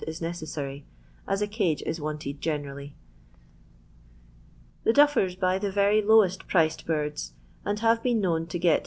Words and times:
is 0.07 0.19
necessary, 0.19 0.83
as 1.27 1.43
a 1.43 1.47
cage 1.47 1.83
is 1.85 2.01
wanted 2.01 2.41
generally. 2.41 2.95
The 4.83 4.93
duffers 4.93 5.35
buy 5.35 5.59
the 5.59 5.71
very 5.71 6.01
lowest 6.01 6.47
priced 6.47 6.87
birds, 6.87 7.33
and 7.63 7.79
have 7.81 8.01
been 8.01 8.19
known 8.19 8.47
to 8.47 8.57
get 8.57 8.79
21. 8.79 8.79